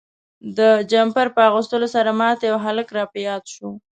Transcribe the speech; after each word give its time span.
د 0.57 0.59
جمپر 0.91 1.27
په 1.35 1.41
اغوستلو 1.49 1.87
سره 1.95 2.09
ما 2.19 2.29
ته 2.39 2.43
یو 2.51 2.57
هلک 2.65 2.87
را 2.97 3.03
په 3.11 3.17
یاد 3.27 3.43
شو. 3.53 3.69